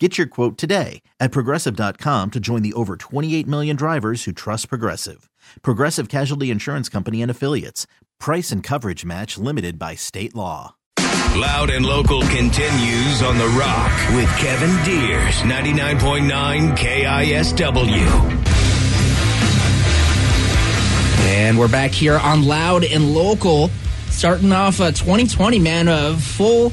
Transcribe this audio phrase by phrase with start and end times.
[0.00, 4.68] Get your quote today at progressive.com to join the over 28 million drivers who trust
[4.68, 5.30] Progressive.
[5.62, 7.86] Progressive Casualty Insurance Company and Affiliates.
[8.18, 10.74] Price and coverage match limited by state law.
[11.36, 18.40] Loud and local continues on The Rock with Kevin Deers, 99.9 KISW.
[21.26, 23.70] And we're back here on Loud and Local,
[24.10, 26.72] starting off uh, 2020, man, uh, full,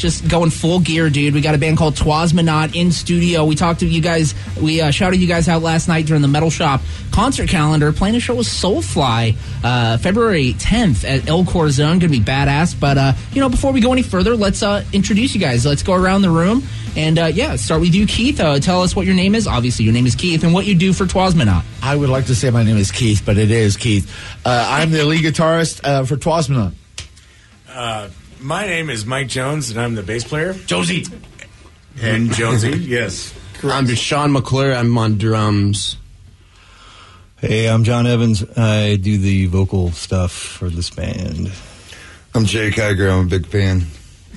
[0.00, 1.34] just going full gear, dude.
[1.34, 3.44] We got a band called Twasmanot in studio.
[3.44, 6.28] We talked to you guys, we uh, shouted you guys out last night during the
[6.28, 6.80] Metal Shop
[7.12, 11.98] concert calendar, playing a show with Soulfly, uh, February 10th at El Corazon.
[11.98, 12.78] Gonna be badass.
[12.78, 15.66] But, uh, you know, before we go any further, let's uh, introduce you guys.
[15.66, 16.62] Let's go around the room.
[16.96, 18.40] And uh, yeah, start with you, Keith.
[18.40, 19.46] Uh, tell us what your name is.
[19.46, 21.62] Obviously, your name is Keith, and what you do for Twasmanot.
[21.82, 24.12] I would like to say my name is Keith, but it is Keith.
[24.44, 26.74] Uh, I'm the lead guitarist uh, for Twasmanot.
[28.40, 30.54] My name is Mike Jones, and I'm the bass player.
[30.54, 31.04] Josie.
[32.00, 33.34] And Jonesy, yes.
[33.62, 34.72] I'm Sean McClure.
[34.72, 35.98] I'm on drums.
[37.36, 38.42] Hey, I'm John Evans.
[38.56, 41.52] I do the vocal stuff for this band.
[42.34, 43.12] I'm Jay Kiger.
[43.12, 43.82] I'm a big fan.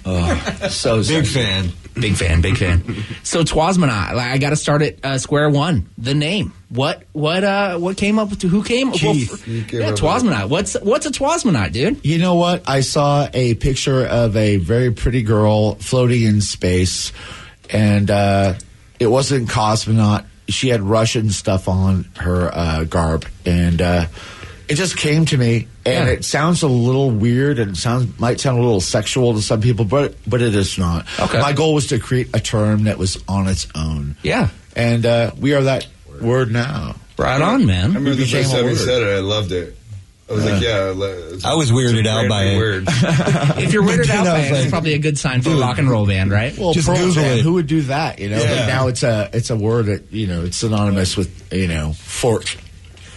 [0.06, 1.72] Oh, So Big fan.
[1.94, 2.84] Big fan, big fan.
[3.24, 5.90] So Twasmanot, like, I got to start at uh, square one.
[5.98, 6.54] The name.
[6.70, 7.04] What?
[7.14, 7.44] What?
[7.44, 8.48] Uh, what came up to?
[8.48, 8.92] Who came?
[8.92, 9.48] Keith.
[9.48, 10.50] You came yeah, up with Twasmanot.
[10.50, 12.06] What's what's a Twasmanot, dude?
[12.06, 12.68] You know what?
[12.68, 17.14] I saw a picture of a very pretty girl floating in space,
[17.70, 18.56] and uh,
[19.00, 20.26] it wasn't cosmonaut.
[20.50, 24.06] She had Russian stuff on her uh, garb, and uh,
[24.74, 25.68] it just came to me.
[25.86, 26.14] And Yeah.
[26.14, 29.86] it sounds a little weird, and sounds might sound a little sexual to some people,
[29.86, 31.06] but but it is not.
[31.20, 31.40] Okay.
[31.40, 34.16] My goal was to create a term that was on its own.
[34.24, 35.88] Yeah, and uh, we are that
[36.22, 36.96] word now.
[37.18, 37.84] right on, man.
[37.84, 39.78] I remember the first time you said it, I loved it.
[40.30, 40.94] I was like, yeah.
[40.96, 42.58] le- I was weirded out by it.
[42.58, 42.88] Word.
[43.62, 45.78] If you're weirded out I by it, it's probably a good sign for a rock
[45.80, 46.58] and roll band, right?
[46.58, 47.42] Well, Just Pearl Google Jam, it.
[47.44, 48.20] Who would do that?
[48.20, 48.56] You know, Yeah.
[48.62, 51.92] but now it's a it's a word that you know it's synonymous with you know
[51.94, 52.56] fort.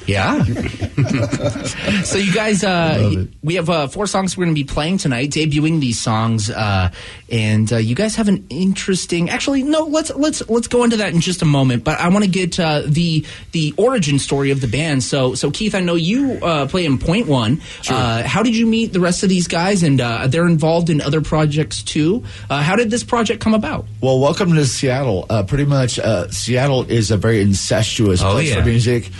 [0.06, 0.42] Yeah.
[2.04, 5.30] so you guys, uh, we have uh, four songs we're going to be playing tonight,
[5.30, 6.90] debuting these songs, uh,
[7.30, 9.30] and uh, you guys have an interesting.
[9.30, 11.82] Actually, no, let's let's let's go into that in just a moment.
[11.84, 15.02] But I want to get uh, the the origin story of the band.
[15.02, 17.60] So so Keith, I know you uh, play in Point One.
[17.88, 19.82] Uh, how did you meet the rest of these guys?
[19.82, 22.22] And uh, they're involved in other projects too.
[22.48, 23.86] Uh, how did this project come about?
[24.00, 25.26] Well, welcome to Seattle.
[25.28, 28.60] Uh, pretty much, uh, Seattle is a very incestuous Oh, place yeah.
[28.62, 29.10] for music.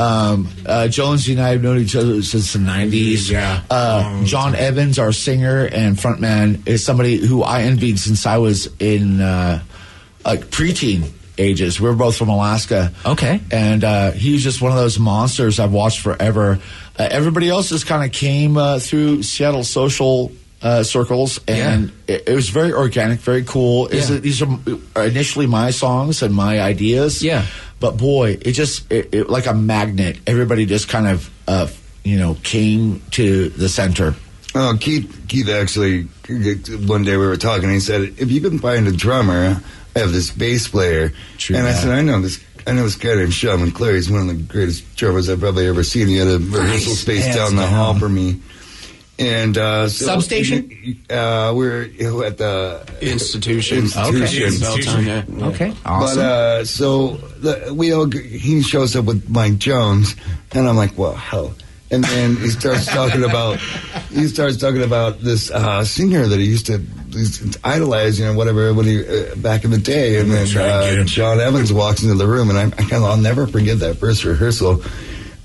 [0.00, 3.30] Um, uh, Jones and I have known each other since the '90s.
[3.30, 3.62] Yeah.
[3.70, 8.68] Uh, John Evans, our singer and frontman, is somebody who I envied since I was
[8.78, 9.62] in uh,
[10.24, 11.80] like preteen ages.
[11.80, 12.92] We were both from Alaska.
[13.04, 13.40] Okay.
[13.50, 16.58] and uh, he's just one of those monsters I've watched forever.
[16.98, 22.24] Uh, everybody else just kind of came uh, through Seattle social uh, circles, and it,
[22.28, 23.86] it was very organic, very cool.
[23.88, 24.16] Is Yeah.
[24.16, 24.58] it- These are
[25.06, 27.22] initially my songs and my ideas.
[27.22, 27.46] Yeah.
[27.80, 30.18] but boy, it just it, it, like a magnet.
[30.26, 31.66] Everybody just kind of uh,
[32.04, 34.14] you know came to the center.
[34.54, 36.02] Oh, Keith, Keith actually,
[36.86, 39.62] one day we were talking, and he said, if you can find a drummer,
[39.94, 41.12] I have this bass player.
[41.38, 42.40] True and I said, I know this.
[42.66, 43.94] I know this guy named Sean McClure.
[43.94, 46.08] He's one of the greatest drummers I've probably ever seen.
[46.08, 47.72] He had a rehearsal space Hands down the down.
[47.72, 48.40] hall for me.
[49.20, 50.70] And uh, so, Substation?
[51.10, 51.90] Uh, we're
[52.24, 53.78] at the Institution.
[53.78, 54.44] Institution.
[54.44, 55.04] Institution.
[55.04, 55.46] yeah.
[55.48, 56.22] Okay, But awesome.
[56.24, 60.16] uh, so the, we all he shows up with Mike Jones,
[60.52, 61.54] and I'm like, well, hell.
[61.92, 63.58] And then he starts talking about
[64.10, 66.80] he starts talking about this uh, singer that he used to
[67.64, 70.18] idolize, you know, whatever when he uh, back in the day.
[70.20, 71.04] And then try and get uh.
[71.04, 73.96] John Evans walks into the room, and I, I kind of I'll never forget that
[73.96, 74.82] first rehearsal.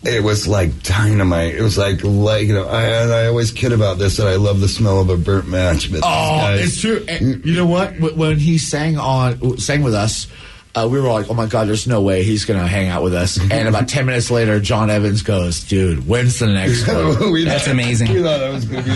[0.06, 1.56] It was like dynamite.
[1.56, 2.68] It was like like you know.
[2.68, 5.48] I, and I always kid about this that I love the smell of a burnt
[5.48, 5.92] match.
[5.92, 7.04] But Oh, guys- it's true.
[7.08, 8.00] And you know what?
[8.16, 10.28] When he sang on sang with us,
[10.76, 13.02] uh, we were like, "Oh my god, there's no way he's going to hang out
[13.02, 17.44] with us." And about ten minutes later, John Evans goes, "Dude, when's the next one?"
[17.46, 18.12] That's amazing.
[18.14, 18.90] We thought that was going to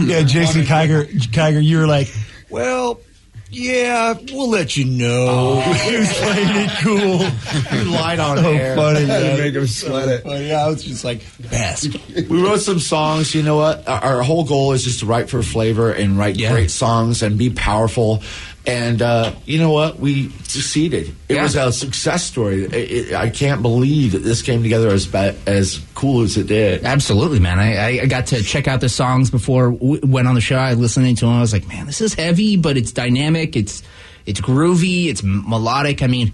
[0.00, 0.06] be.
[0.12, 2.12] Yeah, Jason Kiger, Kiger, you were like,
[2.48, 3.00] well,
[3.50, 5.26] yeah, we'll let you know.
[5.28, 5.60] Oh.
[5.90, 7.26] he was playing it cool.
[7.80, 8.76] You lied on So air.
[8.76, 9.38] funny, man.
[9.38, 10.24] make him sweat it.
[10.24, 11.88] But yeah, I was just like, best.
[12.14, 13.34] We wrote some songs.
[13.34, 13.86] You know what?
[13.88, 16.52] Our, our whole goal is just to write for flavor and write Yeah.
[16.52, 18.22] great songs and be powerful.
[18.66, 19.98] And uh, you know what?
[19.98, 21.14] We succeeded.
[21.30, 21.44] It Yeah.
[21.44, 22.64] was a success story.
[22.64, 25.12] It- it- I can't believe that this came together as
[25.46, 26.84] as cool as it did.
[26.84, 27.58] Absolutely, man.
[27.58, 30.56] I, I- got to check out the songs before we went on the show.
[30.56, 31.34] I listening to them.
[31.34, 33.56] I was like, man, this is heavy, but it's dynamic.
[33.56, 33.82] It's
[34.26, 35.06] it's groovy.
[35.06, 36.02] It's melodic.
[36.02, 36.32] I mean,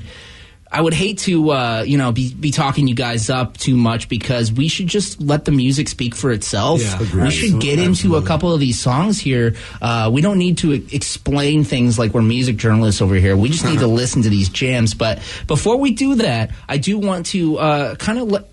[0.70, 4.08] I would hate to uh, you know be be talking you guys up too much
[4.08, 6.80] because we should just let the music speak for itself.
[6.80, 9.54] Yeah, we should get into a couple of these songs here.
[9.80, 13.36] Uh, we don't need to explain things like we're music journalists over here.
[13.36, 14.94] We just need to listen to these jams.
[14.94, 18.44] But before we do that, I do want to uh, kind of let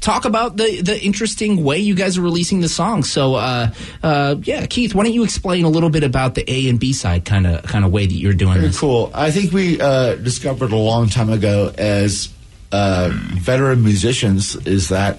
[0.00, 3.04] talk about the the interesting way you guys are releasing the song.
[3.04, 3.70] So, uh,
[4.02, 6.92] uh, yeah, Keith, why don't you explain a little bit about the A and B
[6.92, 8.78] side kind of kind of way that you're doing Very this?
[8.78, 9.10] cool.
[9.14, 12.28] I think we uh, discovered a long time ago as
[12.72, 15.18] uh, veteran musicians is that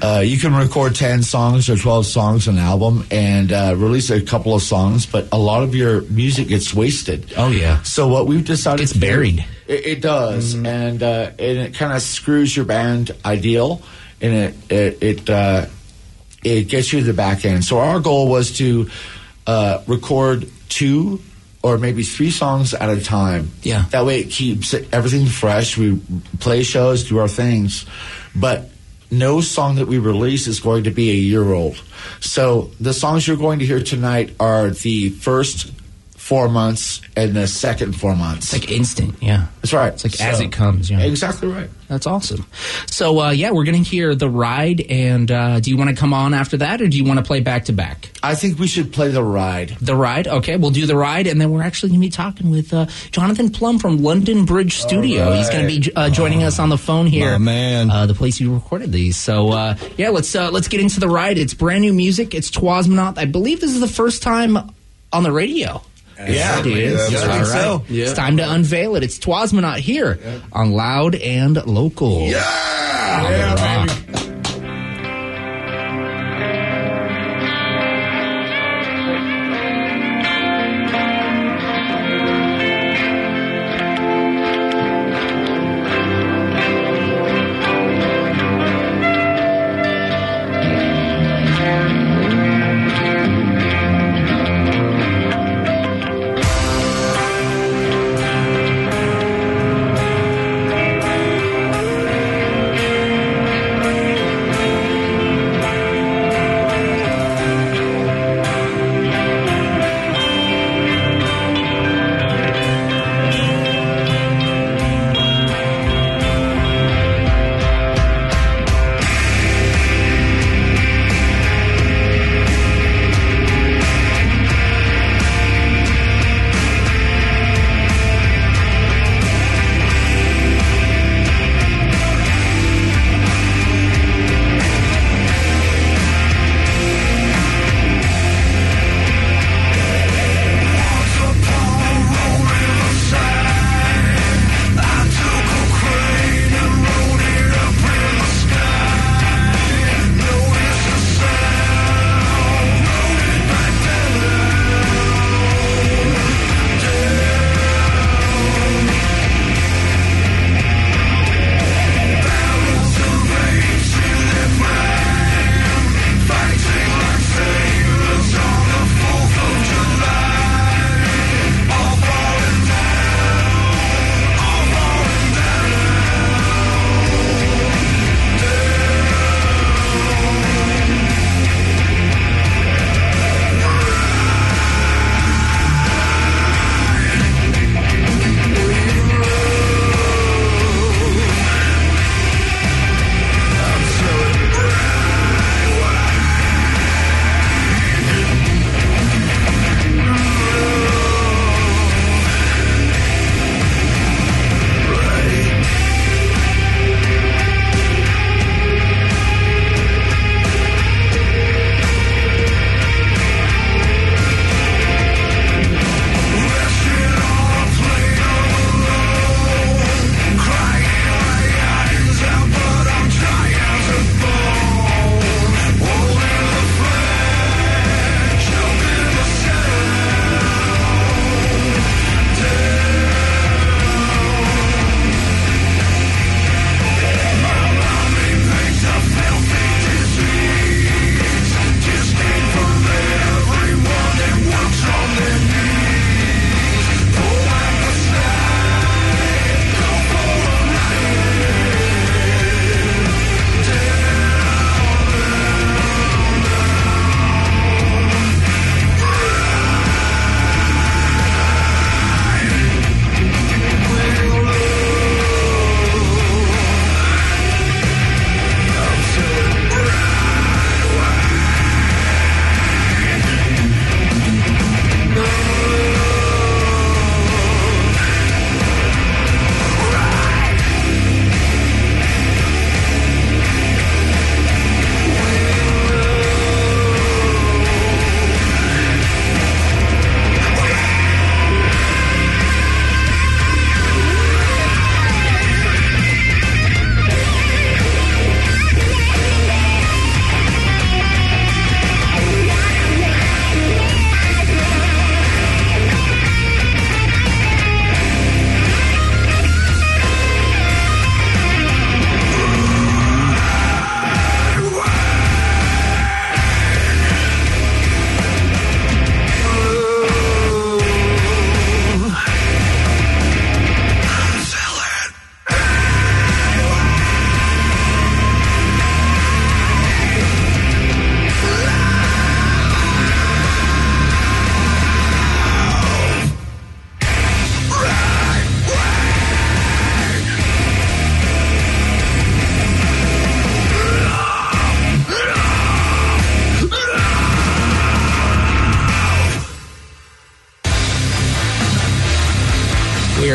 [0.00, 4.10] uh, you can record 10 songs or 12 songs on an album and uh, release
[4.10, 7.32] a couple of songs, but a lot of your music gets wasted.
[7.36, 7.82] Oh, yeah.
[7.82, 9.44] So what we've decided It's to do- buried.
[9.66, 13.82] it, it does, and uh, and it kind of screws your band ideal,
[14.20, 15.66] and it it it, uh,
[16.44, 17.64] it gets you to the back end.
[17.64, 18.88] So our goal was to
[19.46, 21.20] uh, record two
[21.60, 23.50] or maybe three songs at a time.
[23.62, 23.84] Yeah.
[23.90, 25.76] that way it keeps everything fresh.
[25.76, 26.00] We
[26.38, 27.84] play shows, do our things,
[28.36, 28.70] but.
[29.10, 31.82] No song that we release is going to be a year old.
[32.20, 35.72] So the songs you're going to hear tonight are the first
[36.28, 38.52] four months and the second four months.
[38.52, 39.46] It's like instant, yeah.
[39.62, 39.94] That's right.
[39.94, 41.00] It's like as it comes, yeah.
[41.00, 41.70] Exactly right.
[41.88, 42.44] That's awesome.
[42.86, 46.12] So, uh, yeah, we're gonna hear the ride, and uh, do you want to come
[46.12, 48.10] on after that, or do you want to play back to back?
[48.22, 49.70] I think we should play the ride.
[49.80, 50.58] The ride, okay.
[50.58, 53.48] We'll do the ride, and then we're actually going to be talking with uh, Jonathan
[53.48, 55.32] Plum from London Bridge Studio.
[55.32, 57.90] He's going to be uh, joining us on the phone here, My man.
[57.90, 59.16] uh, the place you recorded these.
[59.16, 61.38] So uh, yeah, let's uh, let's get into the ride.
[61.38, 62.34] It's brand new music.
[62.34, 63.16] It's Twasmonaut.
[63.16, 64.58] I believe this is the first time
[65.10, 65.80] on the radio.
[66.18, 67.12] Yeah, it is.
[67.12, 67.78] yeah, I All think so.
[67.78, 67.90] right.
[67.90, 69.02] It's time to unveil it.
[69.04, 70.18] It's Twasmonaut here
[70.52, 72.22] on Loud and Local.
[72.22, 74.07] Yeah, baby.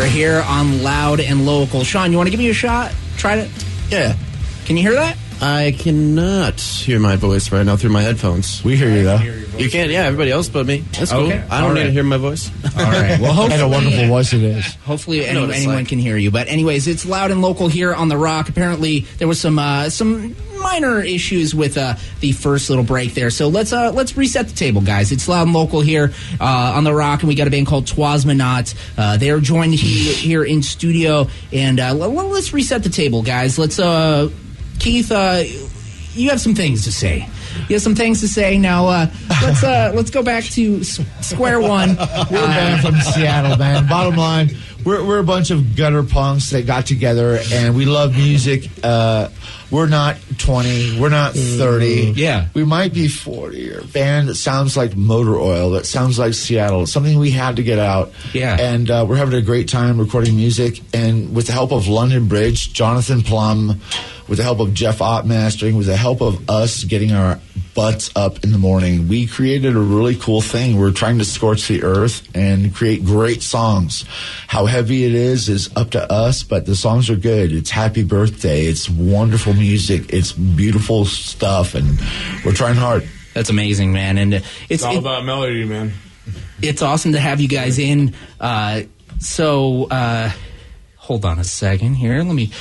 [0.04, 1.84] Deer here on Loud and Local.
[1.86, 2.94] Sean, you want to give me a shot?
[3.16, 3.50] Try it.
[3.90, 4.18] Yeah.
[4.66, 5.18] Can you hear that?
[5.42, 8.64] I cannot hear my voice right now through my headphones.
[8.66, 9.20] We hear you though.
[9.58, 10.04] You can, yeah.
[10.04, 10.80] Everybody else but me.
[10.92, 11.28] That's cool.
[11.28, 11.86] Okay, I don't all need right.
[11.88, 12.52] to hear my voice.
[12.78, 13.20] All right.
[13.20, 14.76] Well, hopefully, And a wonderful voice it is.
[14.86, 15.88] Hopefully, any, know what it's anyone like.
[15.88, 16.32] can hear you.
[16.32, 18.50] But anyways, it's loud and local here on the Rock.
[18.50, 23.30] Apparently, there was some uh, some minor issues with uh, the first little break there.
[23.30, 25.12] So let's uh, let's reset the table, guys.
[25.12, 27.86] It's loud and local here uh, on the Rock, and we got a band called
[27.86, 28.74] Twasmanot.
[28.98, 33.60] Uh, they are joined here in studio, and uh, let's reset the table, guys.
[33.60, 34.30] Let's uh,
[34.80, 35.12] Keith.
[35.12, 35.44] Uh,
[36.14, 37.28] you have some things to say.
[37.70, 38.58] You have some things to say.
[38.58, 39.08] Now uh,
[39.42, 41.90] let's uh, let's go back to square one.
[41.90, 43.88] We're band from Seattle, man.
[43.88, 44.50] Bottom line,
[44.86, 48.70] we're, we're a bunch of gutter punks that got together and we love music.
[48.84, 49.30] Uh,
[49.72, 52.14] we're not 20, we're not 30.
[52.16, 52.48] Yeah.
[52.54, 56.34] We might be 40 or a band that sounds like motor oil, that sounds like
[56.36, 58.12] Seattle, something we had to get out.
[58.34, 58.56] Yeah.
[58.60, 60.82] And uh, we're having a great time recording music.
[60.94, 63.82] And with the help of London Bridge, Jonathan Plum,
[64.28, 67.40] with the help of Jeff Ott mastering, with the help of us getting our
[67.76, 70.78] butts up in the morning, we created a really cool thing.
[70.78, 74.06] We're trying to scorch the earth and create great songs.
[74.48, 77.52] How heavy it is is up to us, but the songs are good.
[77.52, 78.66] It's happy birthday.
[78.66, 80.14] It's wonderful music.
[80.14, 82.00] It's beautiful stuff, and
[82.46, 83.08] we're trying hard.
[83.34, 84.18] That's amazing, man.
[84.20, 85.94] And uh, it's It's all it- about melody, man.
[86.62, 88.14] it's awesome to have you guys in.
[88.40, 88.84] Uh,
[89.20, 90.32] so, uh,
[90.98, 92.22] hold on a second here.
[92.24, 92.52] Let me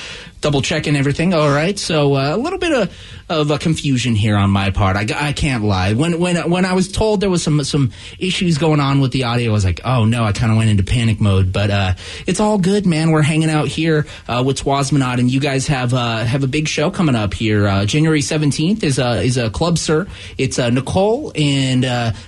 [0.42, 1.32] double check everything.
[1.32, 1.78] All right.
[1.78, 2.94] So uh, a little bit of,
[3.30, 4.96] of a confusion here on my part.
[4.96, 5.94] I, I can't lie.
[5.94, 9.24] When when when I was told there was some some issues going on with the
[9.24, 10.24] audio, I was like, oh no.
[10.24, 11.52] I kind of went into panic mode.
[11.52, 11.94] But uh,
[12.26, 13.12] it's all good, man.
[13.12, 16.68] We're hanging out here uh, with Twasmanot, and you guys have uh, have a big
[16.68, 17.66] show coming up here.
[17.66, 20.08] Uh, January seventeenth is a is a club, sir.
[20.36, 21.82] It's Nicole and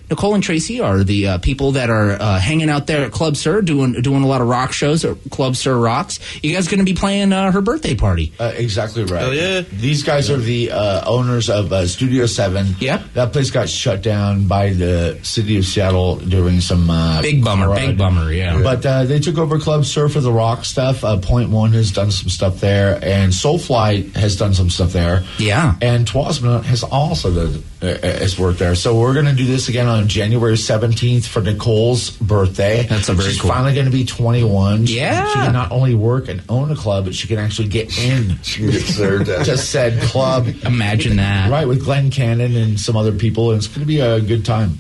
[0.09, 4.01] Nicole and Tracy are the people that are hanging out there at Club Sur doing
[4.01, 6.21] doing a lot of rock shows Club Sur Rocks.
[6.43, 8.04] You guys going to be playing her birthday party?
[8.39, 9.21] Uh, exactly right.
[9.23, 9.61] Hell yeah.
[9.61, 12.77] These guys are the uh, owners of uh, Studio Seven.
[12.81, 13.15] Yep.
[13.15, 17.67] That place got shut down by the city of Seattle during some uh, Big bummer,
[17.67, 17.79] fraud.
[17.79, 18.61] big bummer, yeah.
[18.63, 21.03] But uh, they took over Club Surf of the Rock stuff.
[21.05, 25.25] Uh, Point One has done some stuff there, and Soulfly has done some stuff there.
[25.39, 25.77] Yeah.
[25.81, 28.75] And Twasmanot has also done, uh, has worked there.
[28.75, 32.83] So we're going to do this again on January seventeenth for Nicole's birthday.
[32.89, 34.87] That's a very She's cool- finally going to be twenty one.
[34.87, 35.27] Yeah.
[35.29, 38.39] She can not only work and own a club, but she can actually get in
[38.43, 39.47] She get served at.
[39.47, 40.47] to said club.
[40.65, 41.51] Imagine that.
[41.51, 44.45] Right, with Glenn Cannon and some other people, and it's going to be a good
[44.45, 44.79] time.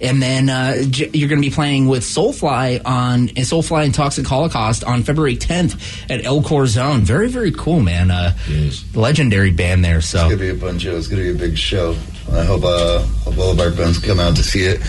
[0.00, 3.94] And then uh, J- you're going to be playing with Soulfly on uh, Soulfly and
[3.94, 7.02] Toxic Holocaust on February 10th at El Corazon.
[7.02, 8.10] Very, very cool, man.
[8.10, 8.84] Uh, Yes.
[8.96, 10.00] legendary band there.
[10.00, 10.94] So It's gonna be a bunch of.
[10.96, 11.94] It's gonna be a big show.
[12.32, 14.80] I hope uh, hope all of our friends come out to see it.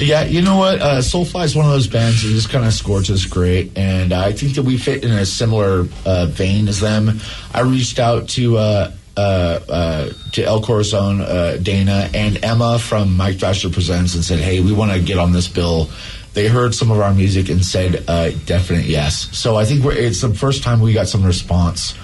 [0.00, 0.80] Yeah, you know what?
[0.80, 4.30] Uh, Soulfly is one of those bands that just kind of scorches great, and I
[4.30, 7.18] think that we fit in a similar uh, vein as them.
[7.52, 9.20] I reached out to uh, uh,
[9.68, 14.60] uh, to El Corazon, uh, Dana, and Emma from Mike Thrasher Presents, and said, "Hey,
[14.60, 15.90] we want to get on this bill."
[16.34, 20.20] They heard some of our music and said, uh, "Definite yes." So I think it's
[20.20, 21.94] the first time we got some response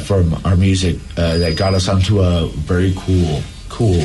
[0.00, 4.00] from our music that got us onto a very cool, cool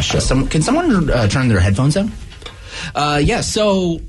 [0.00, 0.18] show.
[0.18, 2.10] some, can someone turn their headphones down?
[2.94, 3.40] Uh, yeah.
[3.40, 4.00] So.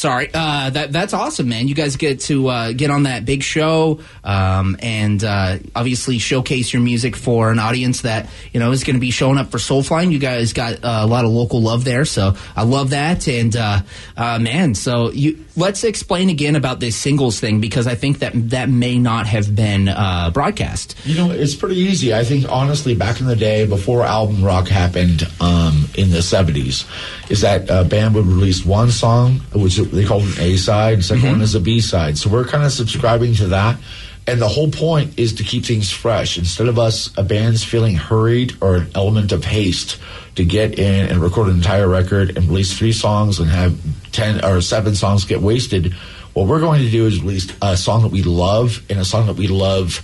[0.00, 1.68] Sorry, uh, that that's awesome, man.
[1.68, 6.72] You guys get to uh, get on that big show um, and uh, obviously showcase
[6.72, 9.58] your music for an audience that you know is going to be showing up for
[9.58, 10.10] Soulfly.
[10.10, 13.28] You guys got uh, a lot of local love there, so I love that.
[13.28, 13.82] And uh,
[14.16, 18.32] uh, man, so you let's explain again about this singles thing because I think that
[18.48, 19.84] that may not have been
[20.32, 20.96] broadcast.
[21.04, 22.14] You know, it's pretty easy.
[22.14, 26.88] I think honestly, back in the day, before album rock happened um, in the '70s,
[27.30, 31.16] is that a band would release one song, which they called an A side, 2nd
[31.16, 31.26] mm-hmm.
[31.28, 32.18] one is a B side.
[32.18, 33.78] So we're kind of subscribing to that.
[34.26, 36.38] And the whole point is to keep things fresh.
[36.38, 39.98] Instead of us, a band's feeling hurried or an element of haste
[40.36, 43.76] to get in and record an entire record and release three songs and have
[44.12, 45.94] 10 or seven songs get wasted,
[46.34, 49.26] what we're going to do is release a song that we love and a song
[49.26, 50.00] that we love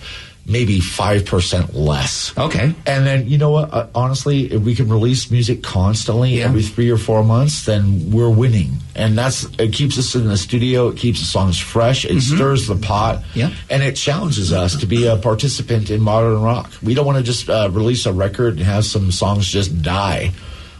[0.48, 2.32] maybe 5% less.
[2.38, 2.72] Okay.
[2.86, 3.72] And then, you know what?
[3.72, 6.44] Uh, honestly, if we can release music constantly Yeah.
[6.44, 8.72] every three or four months, then we're winning.
[8.94, 10.88] And that's, it keeps us in the studio.
[10.88, 12.04] It keeps the songs fresh.
[12.04, 13.16] It stirs the pot.
[13.18, 13.38] Mm-hmm.
[13.38, 13.50] Yeah.
[13.68, 16.70] And it challenges us to be a participant in modern rock.
[16.82, 20.32] We don't want to just uh, release a record and have some songs just die.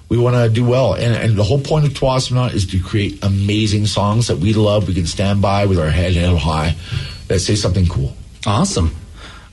[0.09, 0.95] We want to do well.
[0.95, 4.87] And, and the whole point of Twasmanot is to create amazing songs that we love,
[4.87, 6.77] we can stand by with our head held high,
[7.27, 8.17] that say something cool.
[8.47, 8.95] Awesome.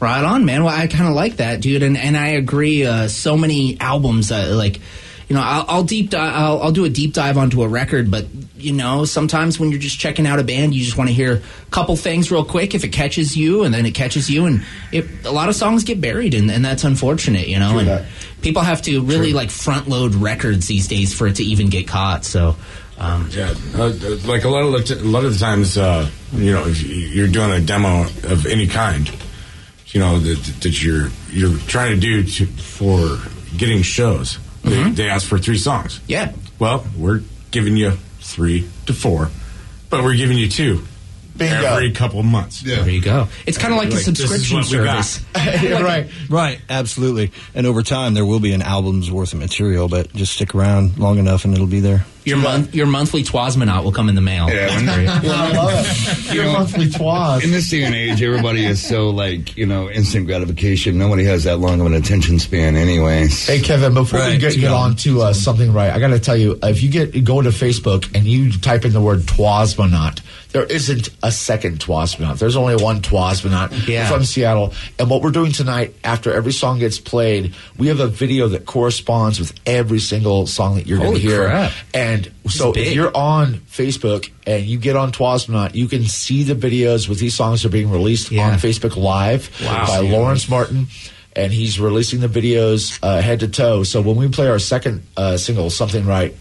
[0.03, 0.65] Right on, man.
[0.65, 2.85] Well, I kind of like that, dude, and and I agree.
[2.85, 4.81] Uh, so many albums, uh, like,
[5.29, 8.11] you know, I'll, I'll deep dive, I'll, I'll do a deep dive onto a record,
[8.11, 8.25] but
[8.57, 11.35] you know, sometimes when you're just checking out a band, you just want to hear
[11.35, 12.75] a couple things real quick.
[12.75, 15.85] If it catches you, and then it catches you, and it, a lot of songs
[15.85, 17.71] get buried, and, and that's unfortunate, you know.
[17.71, 18.05] True and that.
[18.41, 21.87] people have to really like front load records these days for it to even get
[21.87, 22.25] caught.
[22.25, 22.57] So.
[22.97, 23.93] Um, Yeah, uh,
[24.25, 26.83] like a lot of the t- a lot of the times, uh, you know, if
[26.83, 29.09] you're doing a demo of any kind,
[29.93, 33.19] you know that, that you're you're trying to do to, for
[33.57, 34.39] getting shows.
[34.63, 34.93] They, mm-hmm.
[34.93, 35.99] they ask for three songs.
[36.07, 37.21] yeah, Well, we're
[37.51, 39.29] giving you three to four,
[39.89, 40.83] but we're giving you two
[41.35, 41.65] Bingo.
[41.65, 42.61] every couple of months.
[42.61, 43.27] there you go.
[43.45, 45.03] It's kind of like, Like, a subscription what we got.
[45.03, 45.61] service.
[45.63, 46.07] You're right.
[46.29, 47.31] Right, absolutely.
[47.53, 50.97] And over time, there will be an album's worth of material, but just stick around
[50.97, 52.05] long enough and it'll be there.
[52.25, 54.49] Your month, your monthly Twasmonaut will come in the mail.
[54.49, 55.07] Yeah, when- great.
[55.09, 56.33] I love it.
[56.33, 57.43] Your monthly twaz.
[57.43, 60.97] In this day and age, everybody is so like you know instant gratification.
[60.97, 63.47] Nobody has that long of an attention span, anyways.
[63.47, 66.37] Hey Kevin, before we get, get on to uh, something right, I got to tell
[66.37, 70.63] you, if you get go to Facebook and you type in the word Twasmonaut, there
[70.65, 72.37] isn't a second Twasmonaut.
[72.39, 74.07] There's only one Twasmonaut Yeah.
[74.09, 74.73] from Seattle.
[74.99, 78.65] And what we're doing tonight, after every song gets played, we have a video that
[78.65, 81.45] corresponds with every single song that you're going to hear.
[81.47, 81.71] crap.
[81.93, 82.12] And
[82.47, 82.87] so big.
[82.87, 87.19] if you're on Facebook and you get on Twasmonaut, you can see the videos with
[87.19, 88.47] these songs that are being released Yeah.
[88.51, 89.87] on Facebook Live Wow.
[89.87, 90.87] by Lawrence Martin
[91.35, 93.83] and he's releasing the videos uh, head to toe.
[93.83, 96.35] So when we play our second uh, single, "Something Right,"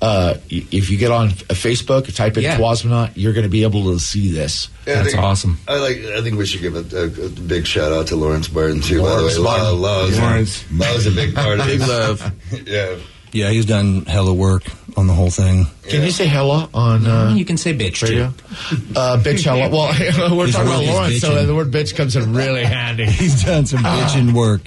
[0.00, 2.56] uh, y- if you get on uh, Facebook, type in Yeah.
[2.56, 4.68] Twasmonaut, you're going to be able to see this.
[4.86, 5.58] Yeah, I That's think- awesome.
[5.66, 5.96] I like.
[6.04, 9.02] I think we should give a, a, a big shout out to Lawrence Barton too.
[9.02, 9.80] Lawrence by the way, Barton.
[9.82, 10.64] Lawrence, Lawrence.
[10.72, 12.32] Lawrence a big part of Big love.
[12.64, 12.94] Yeah.
[13.38, 14.64] Yeah, he's done hella work
[14.96, 15.66] on the whole thing.
[15.88, 18.30] Can you say hella on uh, you can say bitch radio?
[18.30, 18.76] too.
[18.96, 19.68] Uh, bitch hella.
[19.70, 19.88] Well,
[20.36, 21.46] we're He's talking about really Lawrence, so bitching.
[21.46, 23.06] the word bitch comes in really handy.
[23.06, 24.62] He's done some bitching work.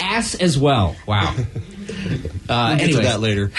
[0.00, 0.94] Ass as well.
[1.06, 1.34] Wow.
[2.48, 3.52] Uh, We'll get to anyways, that later.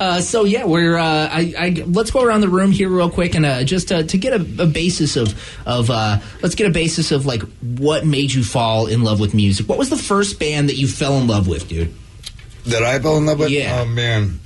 [0.00, 0.96] Uh, so yeah, we're.
[0.96, 4.02] Uh, I, I let's go around the room here real quick and uh, just uh,
[4.04, 5.34] to get a, a basis of
[5.66, 9.34] of uh, let's get a basis of like what made you fall in love with
[9.34, 9.68] music.
[9.68, 11.94] What was the first band that you fell in love with, dude?
[12.66, 13.50] That I fell in love with.
[13.50, 13.80] Yeah.
[13.80, 14.40] Oh man.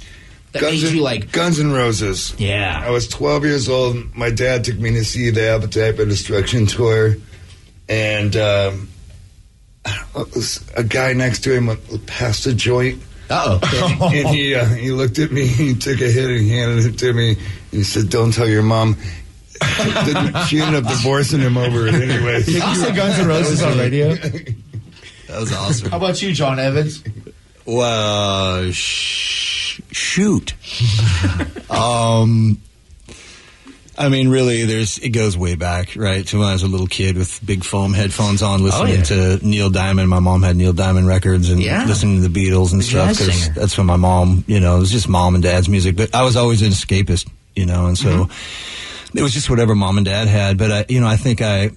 [0.53, 2.35] That made N- you like Guns N' Roses.
[2.39, 2.83] Yeah.
[2.85, 4.15] I was 12 years old.
[4.17, 7.17] My dad took me to see the Appetite for Destruction tour,
[7.89, 8.89] and um,
[9.85, 11.77] I don't know, it was a guy next to him
[12.07, 13.03] passed a joint.
[13.31, 14.11] Uh oh.
[14.15, 16.99] and he uh, he looked at me, he took a hit, and he handed it
[16.99, 17.31] to me.
[17.33, 17.39] And
[17.71, 18.97] he said, "Don't tell your mom."
[20.47, 22.43] She ended up divorcing him over it anyway.
[22.45, 24.15] Did you say Guns N' Roses on radio?
[24.15, 25.91] That was awesome.
[25.91, 27.03] How about you, John Evans?
[27.69, 30.55] Well, sh- shoot.
[31.71, 32.59] um,
[33.99, 36.27] I mean, really, there's it goes way back, right?
[36.29, 39.03] To when I was a little kid with big foam headphones on, listening yeah.
[39.39, 40.09] to Neil Diamond.
[40.09, 41.85] My mom had Neil Diamond records and Yeah.
[41.85, 43.09] listening to the Beatles and stuff.
[43.09, 43.55] Jazz 'cause singer.
[43.55, 45.95] that's when my mom, you know, it was just mom and dad's music.
[45.97, 49.19] But I was always an escapist, you know, and so Mm-hmm.
[49.19, 50.57] it was just whatever mom and dad had.
[50.59, 51.71] But I, you know, I think I.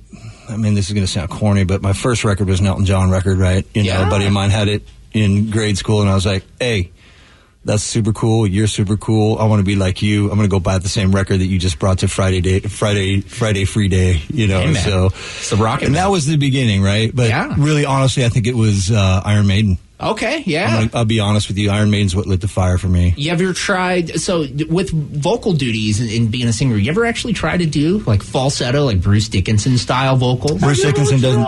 [0.49, 2.85] I mean, this is going to sound corny, but my first record was an Elton
[2.85, 3.65] John record, right?
[3.73, 4.07] You know, Yeah.
[4.07, 6.91] a buddy of mine had it in grade school, and I was like, "Hey,
[7.63, 8.47] that's super cool.
[8.47, 9.37] You're super cool.
[9.37, 10.23] I want to be like you.
[10.31, 12.59] I'm going to go buy the same record that you just brought to Friday day,
[12.61, 14.21] Friday, Friday free day.
[14.33, 16.03] You know, Hey, so It's the rocket and man.
[16.03, 17.15] that was the beginning, right?
[17.15, 17.53] But Yeah.
[17.57, 19.77] really, honestly, I think it was uh, Iron Maiden.
[20.01, 20.77] Okay, I'm yeah.
[20.77, 21.69] gonna, I'll be honest with you.
[21.69, 23.13] Iron Maiden's what lit the fire for me.
[23.17, 26.75] You ever tried so with vocal duties and, and being a singer?
[26.75, 30.59] You ever actually try to do like falsetto, like Bruce Dickinson style vocals?
[30.59, 31.47] Bruce Dickinson doesn't.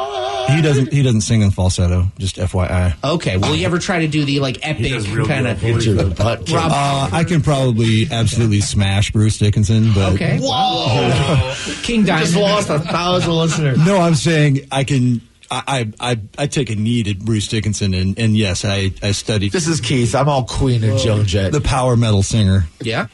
[0.49, 0.91] He doesn't.
[0.91, 2.07] He doesn't sing in falsetto.
[2.17, 2.95] Just FYI.
[3.03, 5.85] Okay, well, you ever try to do the like epic does kind of good Get
[5.85, 6.49] your butt.
[6.51, 6.71] Rob?
[6.71, 12.79] Uh, I can probably absolutely smash Bruce Dickinson, but okay, Whoa, King Just lost a
[12.79, 13.85] thousand listeners.
[13.85, 15.21] No, I'm saying I can.
[15.53, 15.63] I
[15.99, 19.51] I, I, I take a knee to Bruce Dickinson, and, and yes, I, I studied
[19.51, 20.15] This is Keith.
[20.15, 21.51] I'm all Queen and Joan Jett.
[21.51, 22.65] the power metal singer.
[22.81, 23.07] Yeah.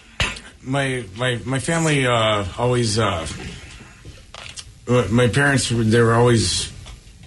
[0.61, 3.27] my my my family uh, always uh,
[4.87, 6.71] uh, my parents they were always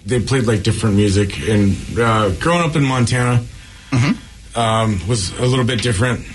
[0.05, 3.43] they played like different music and uh, growing up in Montana
[4.55, 6.25] um, was a little bit different.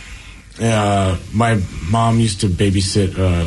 [0.60, 1.60] Uh, my
[1.90, 3.46] mom used to babysit uh,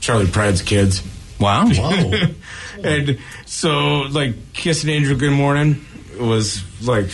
[0.00, 1.02] Charley Pride's kids.
[1.40, 1.68] Wow.
[2.84, 5.84] and so like Kiss an Angel Good Morning
[6.18, 7.08] was like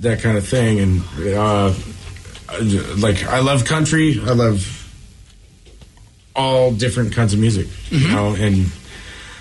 [0.00, 1.02] that kind of thing and
[1.34, 1.72] uh
[2.98, 4.72] like I love country I love
[6.34, 8.66] all different kinds of music you know and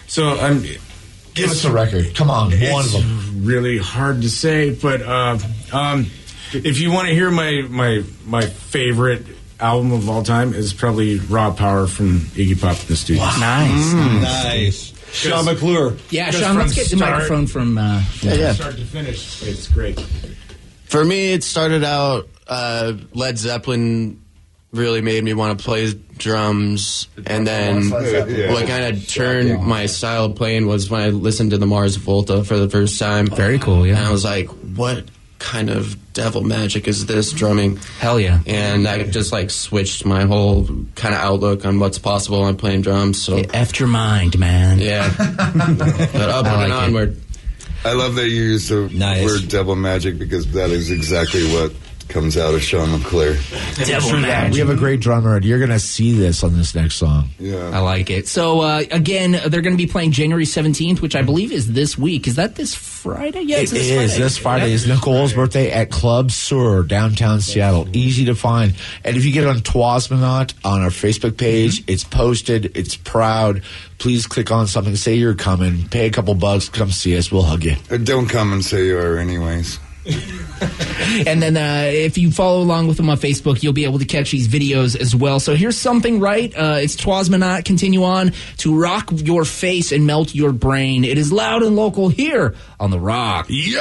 [0.07, 0.63] so I'm
[1.33, 2.15] Give us a record.
[2.15, 3.43] Come on, one of it's them.
[3.43, 5.38] really hard to say but uh
[5.73, 6.07] um
[6.53, 9.25] if you want to hear my my my favorite
[9.59, 13.93] album of all time is probably Raw Power from Iggy Pop in the studio Nice.
[13.93, 14.93] Nice.
[15.13, 15.95] Sean McClure.
[16.09, 17.77] Yeah, Because Sean, from let's get the start- microphone from.
[17.77, 18.53] Uh, from Yeah.
[18.53, 19.99] start to finish it's great
[20.85, 24.21] For me, it started out uh, Led Zeppelin
[24.71, 28.51] really made me want to play drums, and then Yeah.
[28.51, 31.95] what kind of turned my style of playing was when I listened to the Mars
[31.95, 33.27] Volta for the first time.
[33.27, 33.97] Very cool, yeah.
[33.97, 35.05] And I was like, what
[35.39, 37.75] kind of devil magic is this drumming?
[37.99, 38.39] Hell yeah.
[38.47, 42.82] And I just like switched my whole kind of outlook on what's possible on playing
[42.82, 43.21] drums.
[43.21, 44.80] So Effed your mind, man.
[44.80, 46.75] yeah, but up I like and it.
[46.75, 47.21] onward.
[47.84, 49.23] I love that you use the Nice.
[49.25, 51.71] word devil magic because that is exactly what
[52.07, 53.37] comes out of Sean LeClaire.
[53.85, 56.95] Devil We have a great drummer, and you're going to see this on this next
[56.95, 57.29] song.
[57.39, 57.71] Yeah.
[57.73, 58.27] I like it.
[58.27, 61.97] So uh, again, they're going to be playing January seventeenth, which I believe is this
[61.97, 62.27] week.
[62.27, 63.41] Is that this Friday?
[63.41, 64.23] Yeah, it's It this is Friday.
[64.23, 67.87] this Friday is Nicole's birthday at Club Sur downtown Seattle.
[67.95, 72.75] Easy to find, and if you get on Twasmanot on our Facebook page, it's posted.
[72.77, 73.61] It's proud.
[73.97, 74.95] Please click on something.
[74.95, 75.87] Say you're coming.
[75.89, 76.67] Pay a couple bucks.
[76.69, 77.31] Come see us.
[77.31, 77.75] We'll hug you.
[77.89, 79.79] Uh, Don't come and say you are, anyways.
[81.27, 84.05] And then uh, if you follow along with them on Facebook, you'll be able to
[84.05, 85.39] catch these videos as well.
[85.39, 86.53] So here's something, right?
[86.55, 87.65] Uh, it's Twasmanot.
[87.65, 91.03] Continue on to rock your face and melt your brain.
[91.03, 93.47] It is loud and local here on The Rock.
[93.47, 93.75] Kevin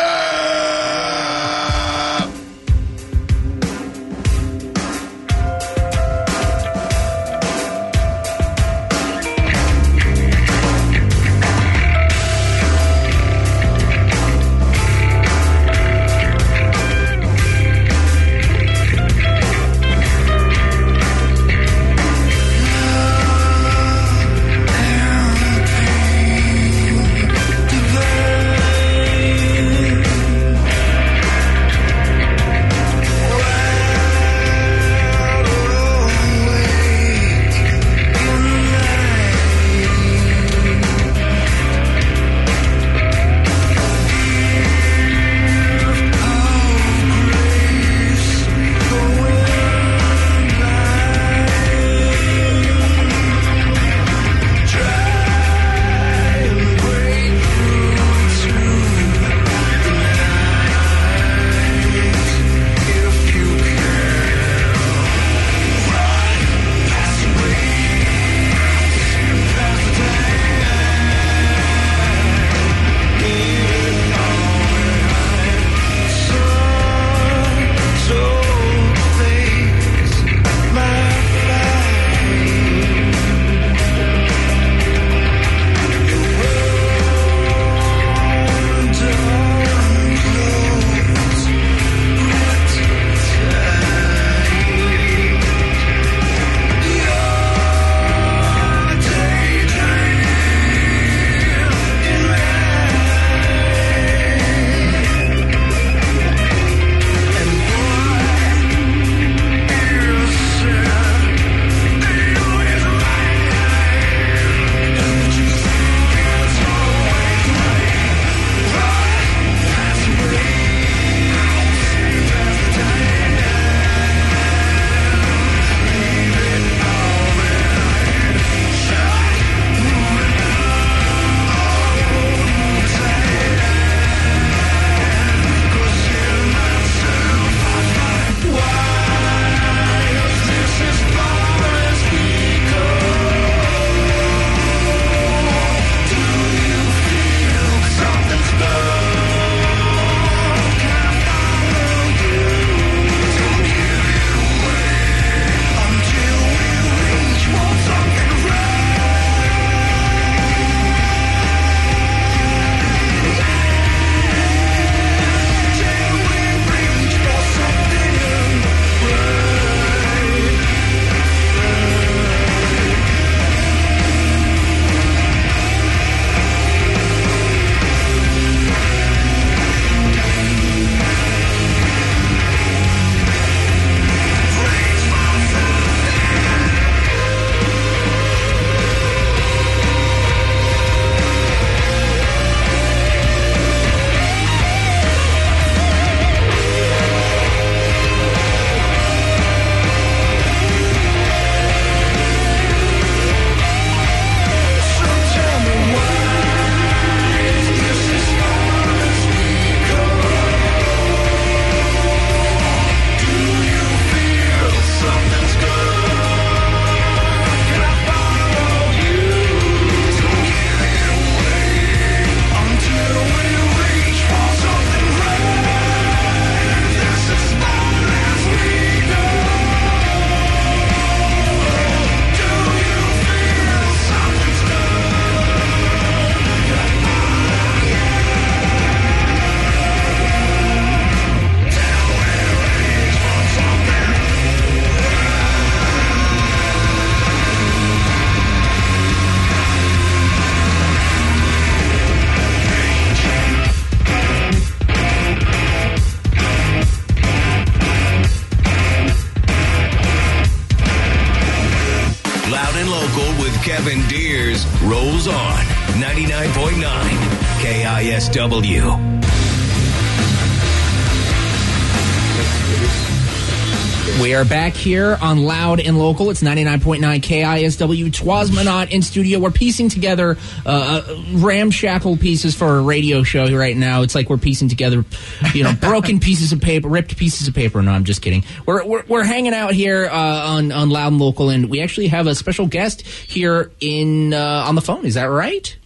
[274.24, 276.30] We are back here on Loud and Local.
[276.30, 278.10] It's 99.9 KISW.
[278.10, 279.38] Twasmanot in studio.
[279.38, 284.00] We're piecing together uh, uh, ramshackle pieces for a radio show right now.
[284.00, 285.04] It's like we're piecing together,
[285.52, 287.82] you know, broken pieces of paper, ripped pieces of paper.
[287.82, 288.44] No, I'm just kidding.
[288.64, 292.08] We're, we're, we're hanging out here uh, on, on Loud and Local, and we actually
[292.08, 295.04] have a special guest here in uh, on the phone.
[295.04, 295.76] Is that right?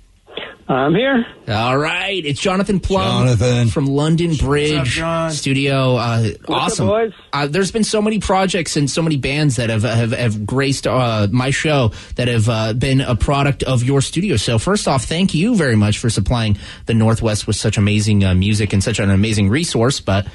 [0.68, 1.26] I'm here.
[1.48, 3.68] All right, it's Jonathan Plum Jonathan.
[3.68, 5.96] from London Bridge up, Studio.
[5.96, 7.12] Uh, awesome, boys?
[7.32, 10.86] Uh, there's been so many projects and so many bands that have have, have graced
[10.86, 14.36] uh, my show that have uh, been a product of your studio.
[14.36, 18.34] So first off, thank you very much for supplying the Northwest with such amazing uh,
[18.34, 20.00] music and such an amazing resource.
[20.00, 20.26] But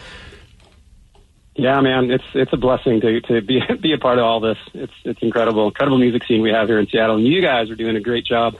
[1.53, 4.57] Yeah, man, it's it's a blessing to to be be a part of all this.
[4.73, 7.75] It's it's incredible, incredible music scene we have here in Seattle, and you guys are
[7.75, 8.55] doing a great job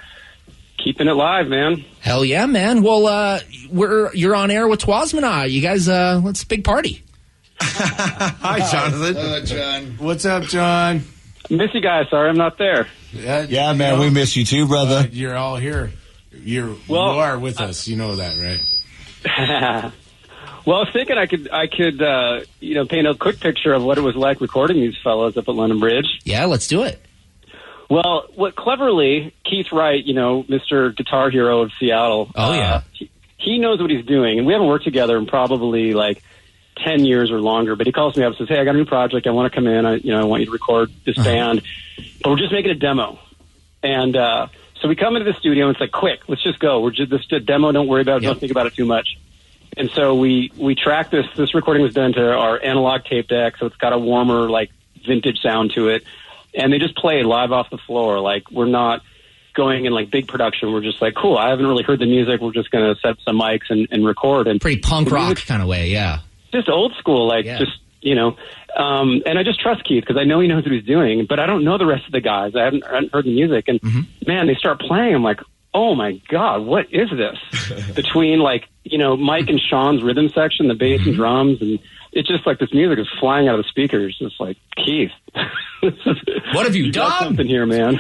[0.84, 1.84] keeping it live, man.
[2.02, 2.84] hell yeah, man!
[2.84, 3.40] Well, uh,
[3.72, 5.50] we're you're on air with Twasmanot.
[5.52, 7.04] You guys, uh, let's big party.
[7.62, 9.16] Hi, Jonathan.
[9.18, 9.86] Uh, John.
[10.00, 11.04] What's up, John?
[11.50, 12.08] Miss you guys.
[12.10, 12.88] Sorry, I'm not there.
[13.12, 15.08] Yeah, Yeah, you man, know, we miss you too, uh, brother.
[15.12, 15.92] you're all here.
[16.32, 17.88] You're Well, you are with us.
[17.88, 18.60] You know that, right?
[20.66, 23.74] well, I was thinking I could I could uh, you know paint a quick picture
[23.74, 26.08] of what it was like recording these fellows up at London Bridge.
[26.24, 27.03] Yeah, let's do it.
[27.94, 30.96] Well, what cleverly Keith Wright, you know, Mr.
[30.96, 32.32] Guitar Hero of Seattle.
[32.34, 32.74] Oh, yeah.
[32.74, 36.24] uh, he, he knows what he's doing, and we haven't worked together in probably like
[36.76, 37.76] ten years or longer.
[37.76, 39.28] But he calls me up and says, "Hey, I got a new project.
[39.28, 39.86] I want to come in.
[39.86, 41.62] I, you know, I want you to record this band,
[42.24, 43.20] but we're just making a demo."
[43.84, 44.48] And uh,
[44.82, 46.82] so we come into the studio, and it's like, "Quick, let's just go.
[46.82, 47.72] We're just this demo.
[47.72, 48.24] Don't worry about it.
[48.24, 48.30] Yep.
[48.32, 49.20] Don't think about it too much."
[49.78, 51.28] And so we we track this.
[51.38, 54.72] This recording was done to our analog tape deck, so it's got a warmer, like
[55.06, 56.04] vintage sound to it.
[56.56, 58.20] And they just play live off the floor.
[58.20, 59.02] Like we're not
[59.56, 60.72] going in like big production.
[60.72, 61.38] We're just like, cool.
[61.38, 62.42] I haven't really heard the music.
[62.42, 64.48] We're just going to set some mics and, and record.
[64.48, 65.90] And Pretty punk rock music- kind of way.
[65.90, 66.20] Yeah.
[66.52, 67.60] just old school, like Yeah.
[67.60, 68.36] just you know.
[68.76, 71.40] Um, and I just trust Keith because I know he knows what he's doing, but
[71.40, 72.54] I don't know the rest of the guys.
[72.56, 73.80] I haven't, I haven't heard the music, and
[74.28, 75.14] man, they start playing.
[75.14, 75.42] I'm like,
[75.76, 77.94] oh my god, what is this?
[77.96, 81.78] Between like you know Mike and Sean's rhythm section, the bass and drums, and
[82.16, 84.16] it's just like this music is flying out of the speakers.
[84.22, 85.12] It's like Keith,
[86.54, 87.24] What have you got done?
[87.30, 87.98] something here, man.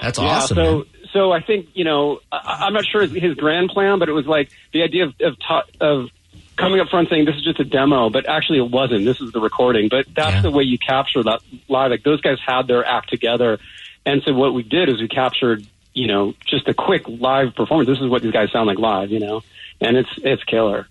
[0.00, 0.54] That's Yeah, awesome.
[0.56, 0.84] so man.
[1.12, 4.12] so I think you know I, I'm not sure his, his grand plan, but it
[4.12, 6.08] was like the idea of of, ta- of
[6.56, 9.04] coming up front saying this is just a demo, but actually it wasn't.
[9.04, 9.88] This is the recording.
[9.88, 10.42] But that's Yeah.
[10.42, 11.90] the way you capture that live.
[11.90, 13.58] Like those guys had their act together,
[14.06, 17.88] and so what we did is we captured you know just a quick live performance.
[17.88, 19.42] This is what these guys sound like live, you know,
[19.80, 20.86] and it's it's killer.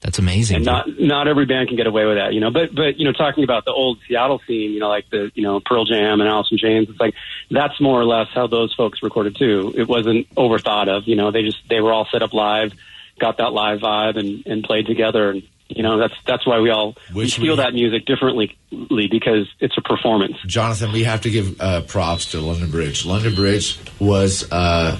[0.00, 0.56] That's amazing.
[0.56, 2.50] And not not every band can get away with that, you know.
[2.50, 5.42] But but you know, talking about the old Seattle scene, you know, like the you
[5.42, 7.14] know Pearl Jam and Alice in Chains, it's like
[7.50, 9.74] that's more or less how those folks recorded too.
[9.76, 11.30] It wasn't overthought of, you know.
[11.30, 12.72] They just they were all set up live,
[13.18, 15.32] got that live vibe, and and played together.
[15.32, 19.48] And you know, that's that's why we all we feel we- that music differently because
[19.60, 20.36] it's a performance.
[20.46, 23.04] Jonathan, we have to give uh, props to London Bridge.
[23.04, 24.98] London Bridge was uh,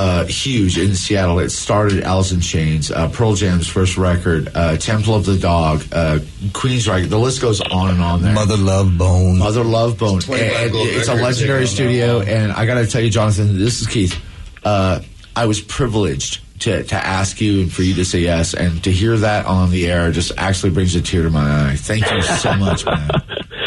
[0.00, 1.40] uh, huge in Seattle.
[1.40, 5.82] It started Alice in Chains, uh, Pearl Jam's first record, uh, Temple of the Dog,
[5.92, 6.20] uh,
[6.52, 7.10] Queensryche.
[7.10, 8.32] The list goes on and on there.
[8.32, 9.36] Mother Love Bone.
[9.36, 10.20] Mother Love Bone.
[10.20, 13.82] 25 And gold it's a legendary studio, and I got to tell you, Jonathan, this
[13.82, 14.18] is Keith.
[14.64, 15.00] Uh,
[15.36, 18.90] I was privileged to, to ask you and for you to say yes, and to
[18.90, 21.76] hear that on the air just actually brings a tear to my eye.
[21.76, 23.10] Thank you so much, man.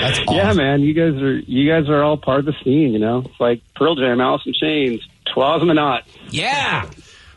[0.02, 0.36] That's awesome.
[0.36, 2.92] Yeah, man, you guys are you guys are all part of the scene.
[2.92, 6.04] You know, it's like Pearl Jam, Alice in Chains, Twas Not.
[6.30, 6.90] yeah.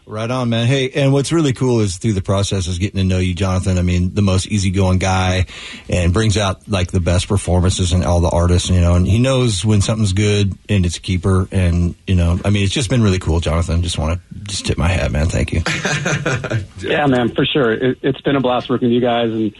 [0.09, 0.69] Right on, man.
[0.69, 3.77] Hey, and what's really cool is through the process is getting to know you, Jonathan.
[3.77, 5.47] I mean, the most easygoing guy
[5.89, 9.19] and brings out like the best performances and all the artists, you know, and he
[9.19, 11.49] knows when something's good and it's a keeper.
[11.51, 13.83] And, you know, I mean, it's just been really cool, Jonathan.
[13.83, 15.27] Just want to just tip my hat, man.
[15.27, 15.63] Thank you.
[16.79, 17.73] Yeah, man, for sure.
[17.73, 19.53] It, it's been a blast working with you guys, and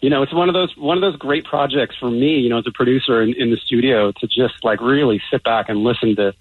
[0.00, 2.38] you know, it's one of those one of those great projects for me.
[2.38, 5.68] You know, as a producer in, in the studio, to just like really sit back
[5.70, 6.34] and listen to,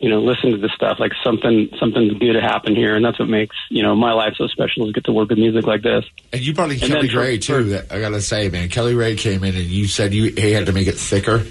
[0.00, 0.98] you know, listen to this stuff.
[0.98, 4.34] Like something something good to happen here, and that's what makes you know my life
[4.38, 6.04] so special is get to work with music like this.
[6.32, 7.64] And you brought in And Kelly then for- Gray too.
[7.70, 10.66] That I gotta say, man, Kelly Gray came in and you said you he had
[10.66, 11.44] to make it thicker.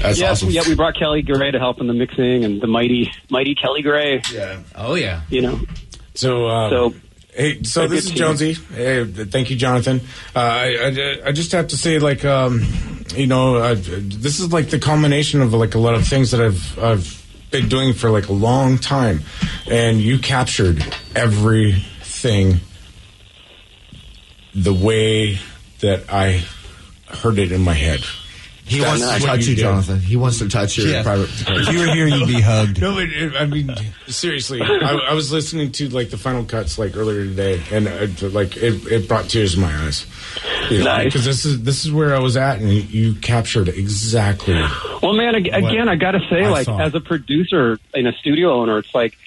[0.00, 0.50] That's yeah, awesome.
[0.50, 3.82] yeah, we brought Kelly Gray to help in the mixing, and the mighty mighty Kelly
[3.82, 4.22] Gray.
[4.32, 4.60] yeah.
[4.74, 5.22] Oh yeah.
[5.28, 5.60] You know,
[6.14, 6.94] So, uh, So-
[7.34, 8.52] hey, so a this is Jonesy.
[8.74, 10.00] Hey, thank you, Jonathan.
[10.36, 10.76] Uh, I,
[11.24, 12.62] I, I just have to say, like, um,
[13.16, 16.40] you know, uh, this is like the culmination of like a lot of things that
[16.40, 17.21] I've I've
[17.52, 19.22] been doing for like a long time,
[19.70, 20.82] and you captured
[21.14, 22.60] everything
[24.54, 25.38] the way
[25.80, 26.44] that I
[27.06, 28.00] heard it in my head.
[28.64, 29.62] He That's wants to what touch you, you do.
[29.62, 29.98] Jonathan.
[30.00, 31.02] He wants to touch your Yeah.
[31.02, 31.28] private.
[31.48, 32.80] If you were here, you'd be hugged.
[32.80, 33.70] No, but it, I mean,
[34.06, 38.28] seriously, I, I was listening to like the final cuts like earlier today, and uh,
[38.30, 40.06] like it, it brought tears to my eyes.
[40.70, 41.04] You Nice.
[41.06, 44.54] because this is this is where I was at, and you, you captured exactly.
[45.02, 46.78] Well, man, again, I got to say, I like, saw.
[46.80, 49.18] as a producer and a studio owner, it's like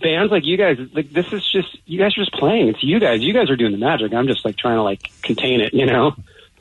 [0.00, 0.78] bands like you guys.
[0.94, 2.68] Like, this is just you guys are just playing.
[2.68, 3.20] It's you guys.
[3.22, 4.14] You guys are doing the magic.
[4.14, 6.14] I'm just like trying to like contain it, you know,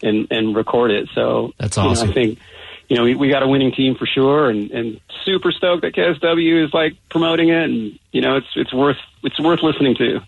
[0.03, 1.09] and and record it.
[1.13, 2.09] So That's you know, awesome.
[2.09, 2.39] I think
[2.87, 5.93] you know we, we got a winning team for sure, and and super stoked that
[5.93, 10.21] KISW is like promoting it, and you know it's it's worth it's worth listening to.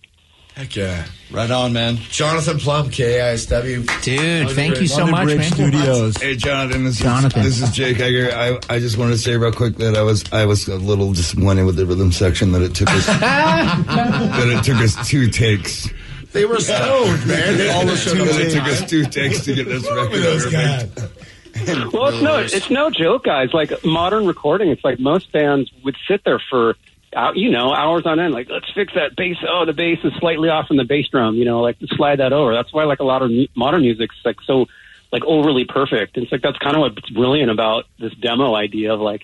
[0.55, 1.05] Heck yeah.
[1.31, 1.95] Right on, man.
[1.95, 4.03] Jonathan Plum, KISW.
[4.03, 5.51] Dude, thank you so London much, Bridge man.
[5.51, 6.17] Studios.
[6.17, 6.83] Hey, Jonathan.
[6.83, 7.41] This Jonathan.
[7.41, 8.31] is this is Jake Egger.
[8.35, 11.11] I I just wanted to say real quick that I was I was a little
[11.11, 15.89] disappointed with the rhythm section that it took us that it took us two takes.
[16.33, 17.57] They were stoned, man.
[17.57, 18.27] They all showed up.
[18.27, 20.49] That it took us two takes to get this record over.
[20.51, 21.93] made.
[21.93, 23.53] Well, it's no, it's no joke, guys.
[23.53, 26.75] Like modern recording, it's like most bands would sit there for,
[27.15, 28.33] uh, you know, hours on end.
[28.33, 29.37] Like, let's fix that bass.
[29.47, 31.35] Oh, the bass is slightly off from the bass drum.
[31.35, 32.53] You know, like slide that over.
[32.53, 34.65] That's why like a lot of mu- modern music's like so
[35.11, 36.17] like overly perfect.
[36.17, 39.21] And it's like that's kind of what's brilliant about this demo idea of like,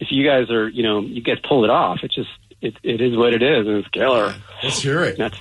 [0.00, 2.00] if you guys are, you know, you guys pull it off.
[2.02, 4.34] It's just it, it is what it is, and it's killer.
[4.64, 5.16] Let's hear it.
[5.16, 5.38] That's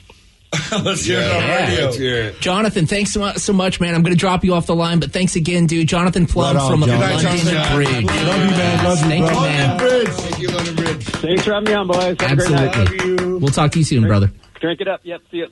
[0.83, 1.65] Let's hear it on Yeah.
[1.69, 1.85] radio.
[1.85, 2.39] Let's hear it.
[2.39, 3.93] Jonathan, thanks so mu- so much, man.
[3.95, 5.87] I'm going to drop you off the line, but thanks again, dude.
[5.87, 6.99] Jonathan Plum Right on, from John.
[6.99, 7.89] London Good night, Bridge.
[8.05, 8.83] Love you, man.
[8.85, 9.41] Love you, Thank you, bro.
[9.41, 9.77] man.
[9.77, 10.07] Bridge.
[10.07, 11.03] Thank you, London Bridge.
[11.05, 11.97] thanks for having me on, boys.
[11.97, 12.77] Have a great night.
[12.77, 13.33] Absolutely.
[13.39, 14.31] We'll talk to you soon, brother.
[14.61, 15.01] Drink it up.
[15.03, 15.21] Yep.
[15.31, 15.47] See you.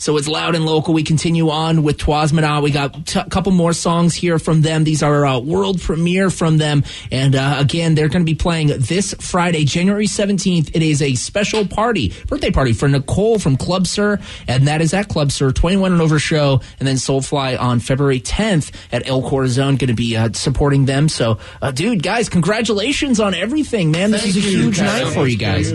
[0.00, 0.94] So it's loud and local.
[0.94, 2.62] We continue on with Twasmanot.
[2.62, 4.82] We got t- a couple more songs here from them.
[4.82, 6.84] These are uh, world premiere from them.
[7.12, 10.74] And uh, again, they're going to be playing this Friday, January 17th.
[10.74, 14.18] It is a special party, birthday party for Nicole from Club Sur.
[14.48, 16.62] And that is at Club Sur, 21 and over show.
[16.78, 21.10] And then Soulfly on February 10th at El Corazon, going to be uh, supporting them.
[21.10, 24.12] So, uh, dude, guys, congratulations on everything, man.
[24.12, 25.70] This Thank is a you, huge night for you guys.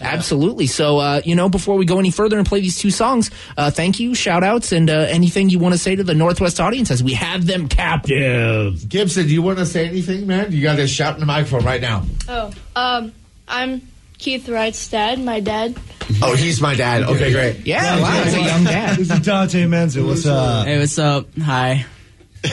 [0.00, 0.66] Absolutely.
[0.66, 3.70] So, uh, you know, before we go any further and play these two songs, uh,
[3.70, 6.90] thank you, shout outs, and uh, anything you want to say to the Northwest audience
[6.90, 8.88] as we have them captive.
[8.88, 10.52] Gibson, do you want to say anything, man?
[10.52, 12.04] You got to shout in the microphone right now.
[12.28, 13.12] Oh, um,
[13.48, 13.82] I'm
[14.18, 15.76] Keith Wright's dad, my dad.
[16.22, 17.02] Oh, he's my dad.
[17.02, 17.66] Okay, great.
[17.66, 18.96] Yeah, wow, it's a young dad.
[18.96, 20.06] This is Dante Menzel.
[20.06, 20.66] What's up?
[20.66, 21.26] Hey, what's up?
[21.42, 21.86] Hi.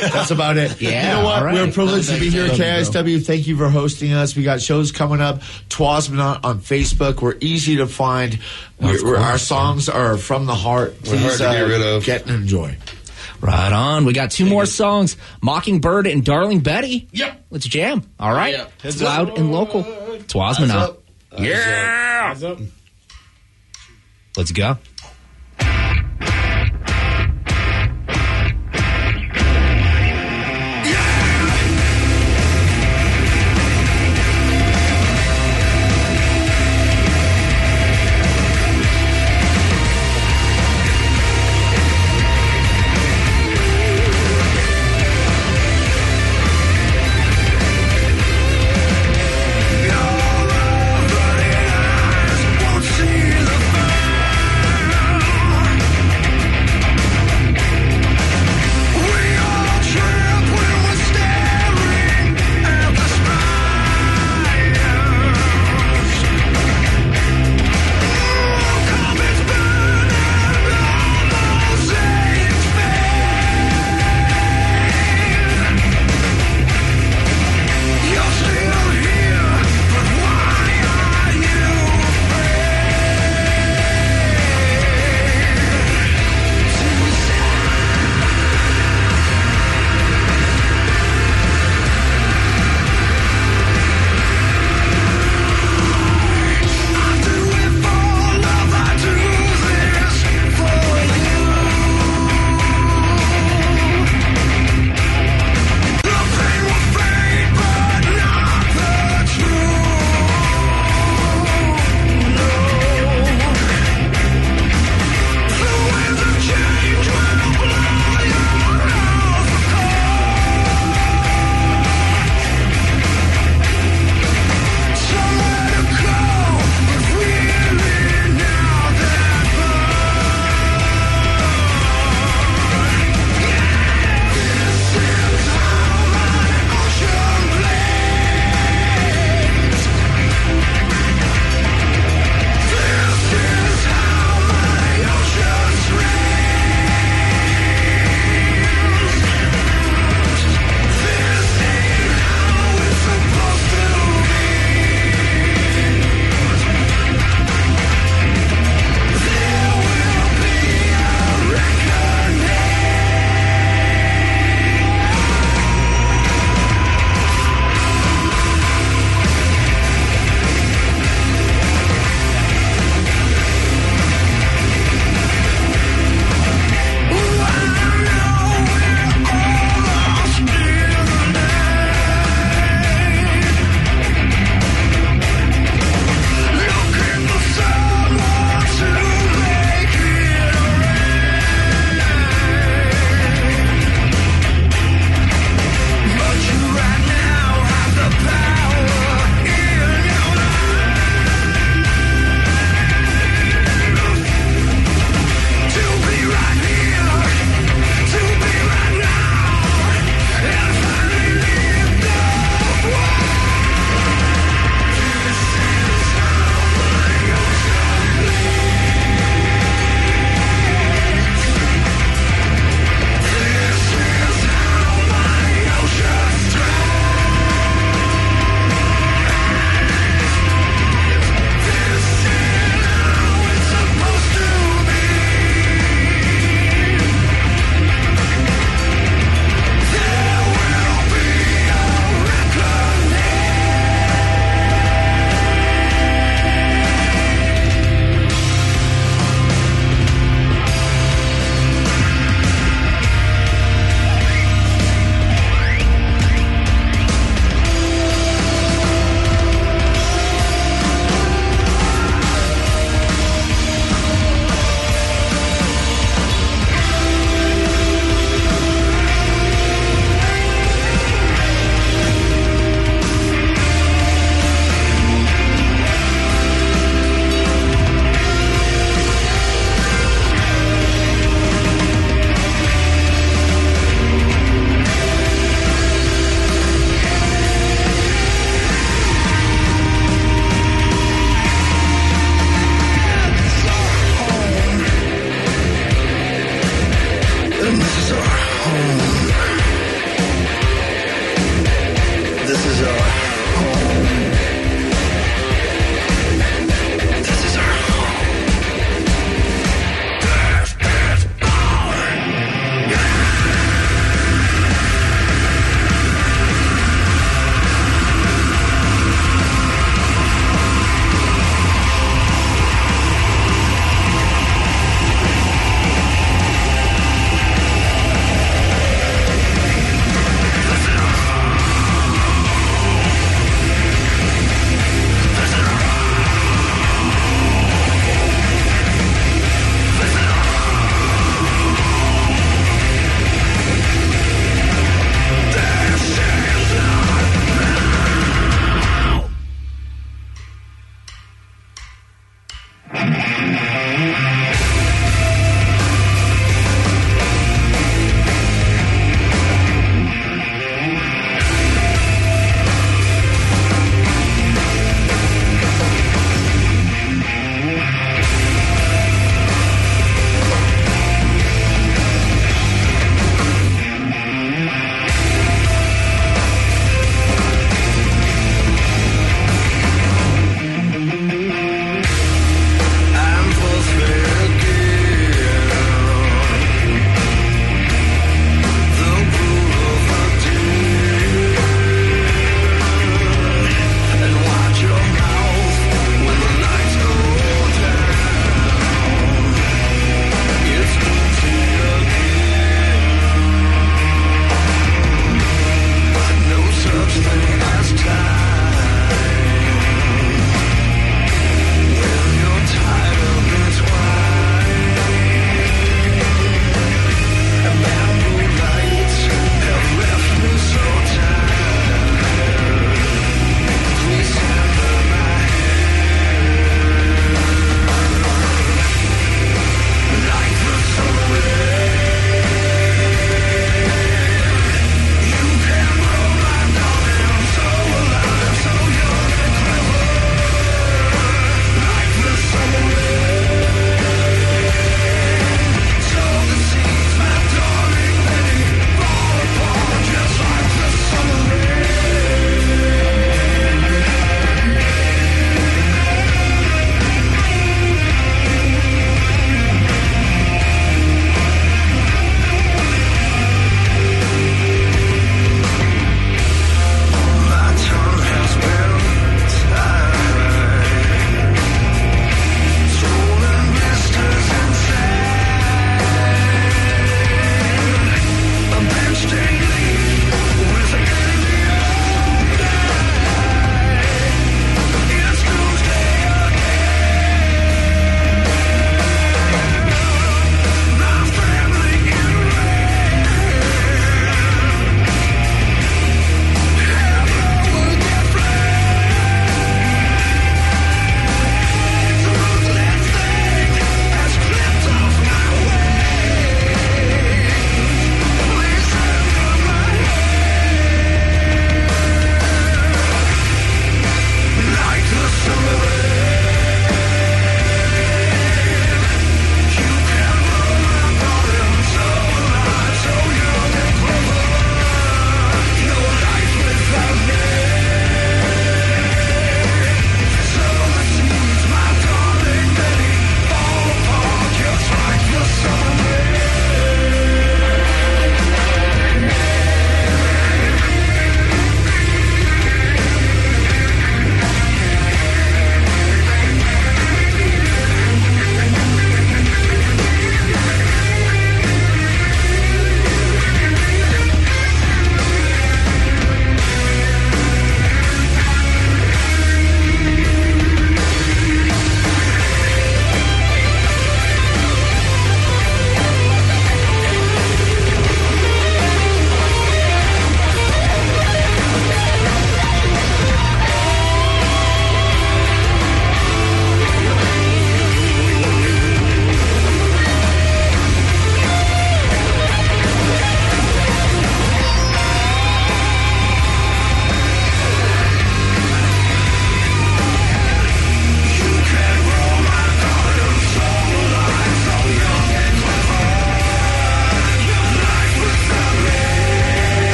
[0.00, 0.80] That's about it.
[0.80, 1.42] Yeah, You know what?
[1.44, 1.54] right.
[1.54, 2.52] We're privileged to be here at.
[2.52, 3.24] KISW.
[3.24, 4.34] Thank you for hosting us.
[4.36, 5.40] We got shows coming up.
[5.68, 7.20] Twasmanot on Facebook.
[7.22, 8.38] We're easy to find.
[8.80, 10.94] We're, we're- our songs are from the heart.
[11.06, 12.04] We're hard to get uh, rid of.
[12.04, 12.76] Get and enjoy.
[13.40, 14.04] Right on.
[14.04, 17.08] We got two more songs Mockingbird and Darling Betty.
[17.12, 17.44] Yep.
[17.50, 18.02] Let's jam.
[18.20, 18.66] All right.
[18.84, 19.82] It's loud and local.
[19.82, 20.98] Twasmanot.
[21.38, 22.34] Yeah.
[22.44, 22.58] Up.
[24.36, 24.78] Let's go.